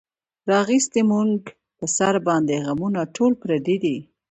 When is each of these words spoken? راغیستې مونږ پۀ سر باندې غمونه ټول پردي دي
راغیستې 0.51 1.01
مونږ 1.11 1.31
پۀ 1.77 1.85
سر 1.95 2.15
باندې 2.27 2.55
غمونه 2.65 3.01
ټول 3.15 3.31
پردي 3.41 3.75
دي 3.83 3.97